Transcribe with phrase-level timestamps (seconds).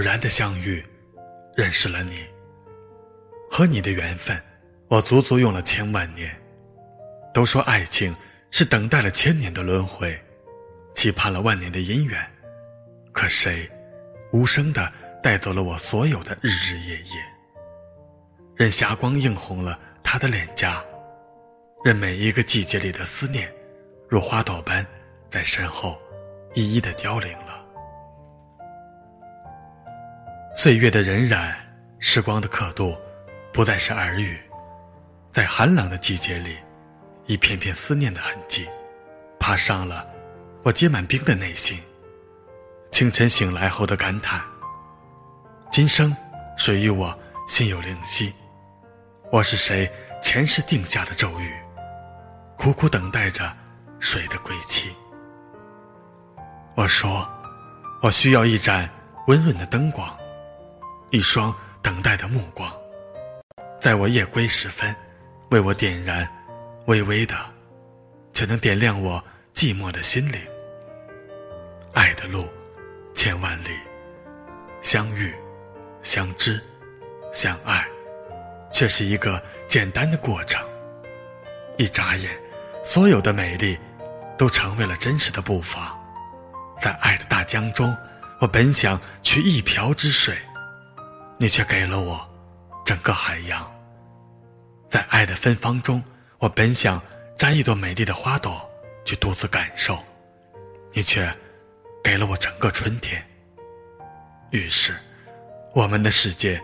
[0.00, 0.82] 偶然的相遇，
[1.54, 2.24] 认识了你。
[3.50, 4.42] 和你的缘分，
[4.88, 6.34] 我足足用了千万年。
[7.34, 8.16] 都说爱情
[8.50, 10.18] 是等待了千年的轮回，
[10.94, 12.18] 期盼了万年的姻缘，
[13.12, 13.70] 可谁
[14.32, 14.90] 无声的
[15.22, 17.22] 带走了我所有的日日夜夜？
[18.56, 20.82] 任霞光映红了他的脸颊，
[21.84, 23.52] 任每一个季节里的思念，
[24.08, 24.86] 如花朵般
[25.28, 26.00] 在身后
[26.54, 27.49] 一一的凋零了。
[30.62, 31.54] 岁月的荏苒，
[32.00, 32.94] 时光的刻度，
[33.50, 34.38] 不再是耳语，
[35.32, 36.54] 在寒冷的季节里。
[37.24, 38.68] 一片片思念的痕迹，
[39.38, 40.06] 爬上了
[40.62, 41.80] 我结满冰的内心。
[42.92, 44.38] 清晨醒来后的感叹：
[45.72, 46.14] 今生
[46.58, 48.30] 谁与我心有灵犀？
[49.32, 51.54] 我是谁前世定下的咒语？
[52.58, 53.50] 苦苦等待着
[53.98, 54.90] 谁的归期？
[56.74, 57.26] 我说，
[58.02, 58.86] 我需要一盏
[59.26, 60.14] 温润的灯光，
[61.10, 62.72] 一双等待的目光，
[63.80, 64.94] 在我夜归时分，
[65.50, 66.28] 为我点燃。
[66.86, 67.36] 微微的，
[68.32, 69.22] 却能点亮我
[69.54, 70.40] 寂寞的心灵。
[71.92, 72.48] 爱的路，
[73.14, 73.68] 千万里，
[74.82, 75.32] 相遇、
[76.02, 76.60] 相知、
[77.32, 77.86] 相爱，
[78.72, 80.60] 却是一个简单的过程。
[81.76, 82.30] 一眨眼，
[82.84, 83.78] 所有的美丽，
[84.38, 85.96] 都成为了真实的步伐。
[86.80, 87.96] 在爱的大江中，
[88.40, 90.36] 我本想取一瓢之水，
[91.40, 92.28] 你却给了我
[92.84, 93.66] 整个海洋。
[94.90, 96.00] 在爱的芬芳中。
[96.40, 96.98] 我本想
[97.36, 98.66] 摘一朵美丽的花朵
[99.04, 100.02] 去独自感受，
[100.90, 101.30] 你却
[102.02, 103.22] 给了我整个春天。
[104.48, 104.96] 于是，
[105.74, 106.58] 我们的世界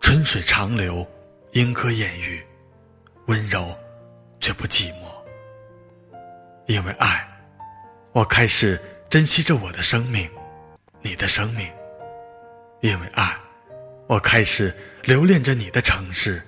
[0.00, 1.04] 春水长流，
[1.54, 2.46] 莺歌燕语，
[3.26, 3.76] 温柔
[4.38, 5.06] 却不寂寞。
[6.66, 7.28] 因为爱，
[8.12, 10.30] 我开始珍惜着我的生命，
[11.00, 11.68] 你的生命。
[12.80, 13.36] 因为爱，
[14.10, 16.42] 我开始留恋着你的城市，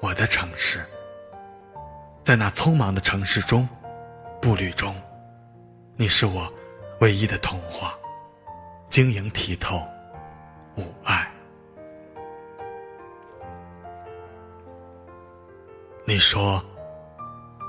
[0.00, 0.84] 我的城市。
[2.24, 3.68] 在那匆忙的城市中，
[4.42, 4.92] 步履中，
[5.94, 6.52] 你是我
[6.98, 7.96] 唯一的童话，
[8.88, 9.86] 晶莹剔透，
[10.74, 11.30] 无爱。
[16.04, 16.60] 你说，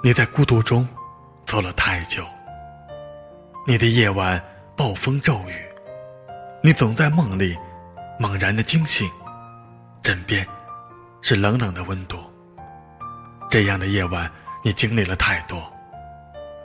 [0.04, 0.88] 你在孤独中
[1.46, 2.26] 走了太久。
[3.68, 4.44] 你的夜晚
[4.76, 5.64] 暴风骤雨，
[6.64, 7.56] 你总在梦里
[8.18, 9.08] 猛然的惊醒，
[10.08, 10.48] 枕边
[11.22, 12.18] 是冷冷的温度。
[13.50, 14.32] 这样的夜晚。
[14.64, 15.72] 你经历了太多，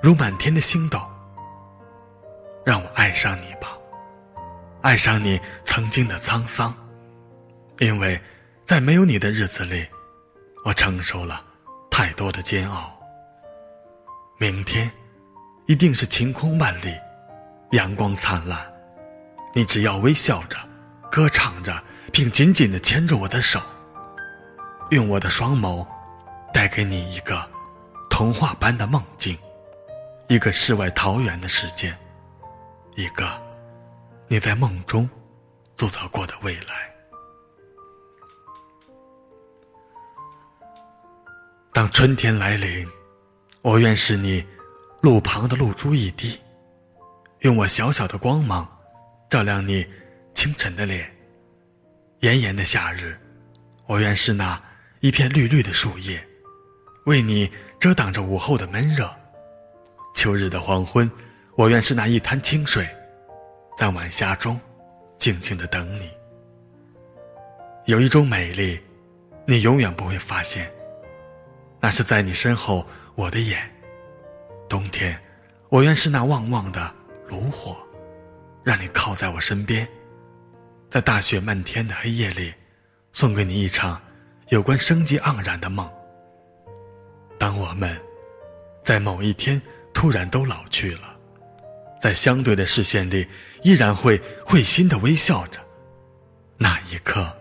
[0.03, 1.00] 如满天的星斗。
[2.64, 3.76] 让我爱上你吧，
[4.80, 6.75] 爱上你曾经的沧桑，
[7.78, 8.20] 因为
[8.66, 9.86] 在没有你的日子里，
[10.64, 11.44] 我承受了
[11.91, 12.92] 太多的煎熬。
[14.38, 14.91] 明天
[15.66, 16.97] 一定是晴空万里，
[17.72, 18.59] 阳光灿烂。
[19.54, 20.56] 你只要微笑着，
[21.09, 21.72] 歌唱着，
[22.12, 23.61] 并紧紧的牵着我的手，
[24.91, 25.84] 用我的双眸
[26.53, 27.50] 带给你一个。
[28.11, 29.37] 童话般的梦境，
[30.28, 31.97] 一个世外桃源的世界，
[32.95, 33.27] 一个
[34.28, 35.09] 你在梦中
[35.78, 36.95] 塑造过的未来。
[41.72, 42.87] 当春天来临，
[43.62, 44.45] 我愿是你
[45.01, 46.39] 路旁的露珠一滴，
[47.41, 48.69] 用我小小的光芒
[49.31, 49.84] 照亮你
[50.34, 51.11] 清晨的脸。
[52.22, 53.19] 炎炎的夏日，
[53.84, 54.60] 我愿是那
[55.00, 56.25] 一片绿绿的树叶。
[57.06, 57.50] 为你
[57.81, 59.12] 遮挡着午后的闷热，
[60.15, 61.10] 秋日的黄昏，
[61.56, 62.88] 我愿是那一滩清水，
[63.77, 64.59] 在晚霞中
[65.16, 66.09] 静静的等你。
[67.87, 68.80] 有一种美丽，
[69.45, 70.71] 你永远不会发现，
[71.80, 72.86] 那是在你身后
[73.16, 73.69] 我的眼。
[74.69, 75.21] 冬天，
[75.71, 76.95] 我愿是那旺旺的
[77.27, 77.77] 炉火，
[78.63, 79.89] 让你靠在我身边，
[80.92, 82.53] 在大雪漫天的黑夜里，
[83.15, 83.98] 送给你一场
[84.50, 85.91] 有关生机盎然的梦。
[87.39, 87.98] 当我们
[88.84, 89.59] 在某一天
[89.94, 91.16] 突然都老去了，
[91.98, 93.27] 在相对的视线里，
[93.62, 95.59] 依然会会心的微笑着。
[96.59, 97.34] 那一刻，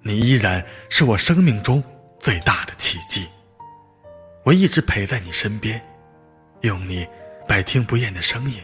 [0.00, 1.80] 你依然是我生命中
[2.18, 3.28] 最大的奇迹。
[4.42, 5.80] 我一直陪在你身边，
[6.62, 7.06] 用你
[7.46, 8.60] 百听不厌的声音，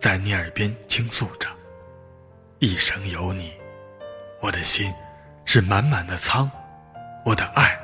[0.00, 1.48] 在你耳边倾诉着。
[2.62, 3.52] 一生有你，
[4.40, 4.94] 我的心
[5.44, 6.48] 是满满的仓，
[7.24, 7.76] 我的爱。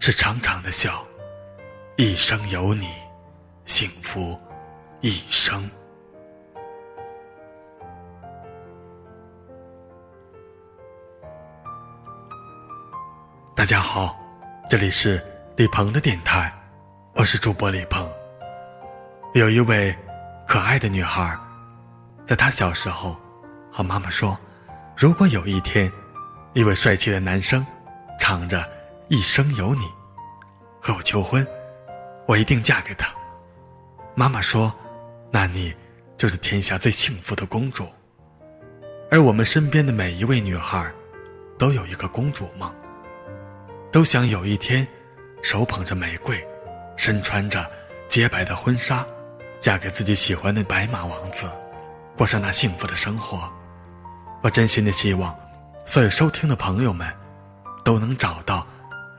[0.00, 1.04] 是长长的笑，
[1.98, 2.88] 一生有你，
[3.66, 4.40] 幸福
[5.02, 5.70] 一生。
[13.54, 14.18] 大家好，
[14.70, 15.22] 这里是
[15.56, 16.50] 李鹏的电台，
[17.12, 18.10] 我是主播李鹏。
[19.34, 19.94] 有一位
[20.48, 21.38] 可爱的女孩，
[22.24, 23.14] 在她小时候
[23.76, 24.38] 和妈妈说
[24.96, 25.90] ：“如果有一天，
[26.52, 27.66] 一位帅气的男生
[28.20, 28.60] 唱着
[29.08, 29.82] 《一生有你》
[30.80, 31.44] 和我求婚，
[32.24, 33.12] 我一定嫁给他。
[34.14, 34.72] 妈妈说
[35.28, 35.74] ：“那你
[36.16, 37.88] 就是天下最幸福的公主。”
[39.10, 40.88] 而我们身边的每一位女孩，
[41.58, 42.72] 都有一个公主梦，
[43.90, 44.86] 都想有一天，
[45.42, 46.40] 手捧着玫瑰，
[46.96, 47.68] 身穿着
[48.08, 49.04] 洁白的婚纱，
[49.58, 51.50] 嫁给自己喜欢的白马王子，
[52.16, 53.52] 过上那幸福的生活。
[54.44, 55.34] 我真心的希望，
[55.86, 57.10] 所有收听的朋友们，
[57.82, 58.66] 都能找到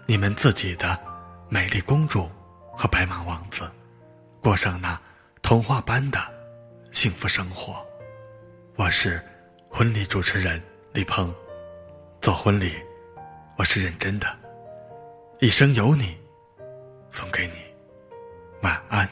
[0.05, 0.95] 你们自己的
[1.49, 2.29] 美丽公主
[2.71, 3.67] 和白马王子，
[4.39, 5.01] 过上那
[5.41, 6.19] 童话般的
[6.91, 7.83] 幸福生活。
[8.75, 9.19] 我是
[9.67, 10.61] 婚礼主持人
[10.93, 11.33] 李鹏，
[12.21, 12.73] 做婚礼，
[13.57, 14.27] 我是认真的，
[15.39, 16.15] 一生有你，
[17.09, 17.53] 送给你，
[18.61, 19.09] 晚安。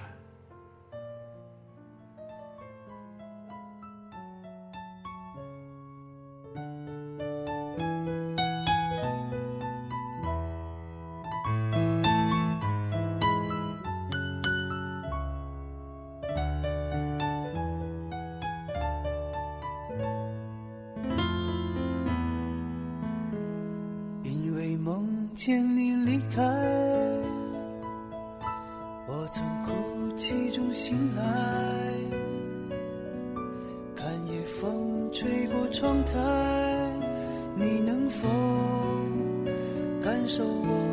[25.36, 26.44] 见你离开，
[29.08, 31.24] 我从哭泣中醒来，
[33.96, 36.12] 看夜风吹过窗台，
[37.56, 38.28] 你能否
[40.04, 40.93] 感受我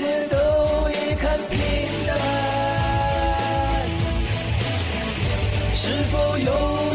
[0.00, 0.36] 切都
[0.88, 1.58] 已看平
[2.06, 2.16] 淡，
[5.74, 6.50] 是否有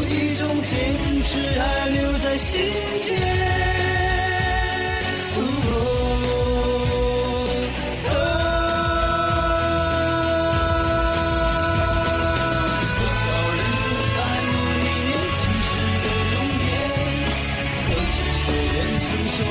[0.10, 0.76] 一种坚
[1.22, 3.46] 持还留在心间？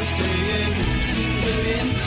[0.06, 0.28] 岁月
[0.68, 1.08] 无情
[1.40, 1.66] 的变
[2.02, 2.06] 迁